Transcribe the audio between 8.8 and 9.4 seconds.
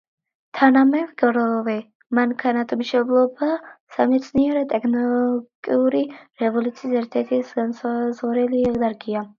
დარგია.